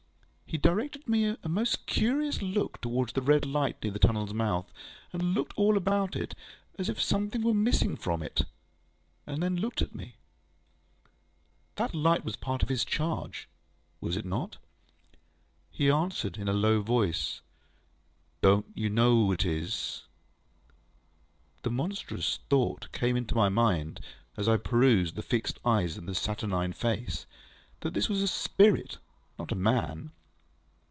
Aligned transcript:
He 0.51 0.57
directed 0.57 1.03
a 1.07 1.47
most 1.47 1.85
curious 1.85 2.41
look 2.41 2.81
towards 2.81 3.13
the 3.13 3.21
red 3.21 3.45
light 3.45 3.81
near 3.81 3.93
the 3.93 3.99
tunnelŌĆÖs 3.99 4.33
mouth, 4.33 4.69
and 5.13 5.33
looked 5.33 5.53
all 5.57 5.77
about 5.77 6.13
it, 6.17 6.35
as 6.77 6.89
if 6.89 7.01
something 7.01 7.41
were 7.41 7.53
missing 7.53 7.95
from 7.95 8.21
it, 8.21 8.41
and 9.25 9.41
then 9.41 9.55
looked 9.55 9.81
at 9.81 9.95
me. 9.95 10.15
That 11.77 11.95
light 11.95 12.25
was 12.25 12.35
part 12.35 12.61
of 12.61 12.67
his 12.67 12.83
charge? 12.83 13.47
Was 14.01 14.17
it 14.17 14.25
not? 14.25 14.57
He 15.69 15.89
answered 15.89 16.37
in 16.37 16.49
a 16.49 16.53
low 16.53 16.81
voice, 16.81 17.39
ŌĆöŌĆ£DonŌĆÖt 18.43 18.63
you 18.75 18.89
know 18.89 19.31
it 19.31 19.45
is? 19.45 20.03
ŌĆØ 20.09 21.61
The 21.61 21.71
monstrous 21.71 22.39
thought 22.49 22.91
came 22.91 23.15
into 23.15 23.35
my 23.35 23.47
mind, 23.47 24.01
as 24.35 24.49
I 24.49 24.57
perused 24.57 25.15
the 25.15 25.21
fixed 25.23 25.59
eyes 25.63 25.95
and 25.95 26.09
the 26.09 26.13
saturnine 26.13 26.73
face, 26.73 27.25
that 27.79 27.93
this 27.93 28.09
was 28.09 28.21
a 28.21 28.27
spirit, 28.27 28.97
not 29.39 29.53
a 29.53 29.55
man. 29.55 30.11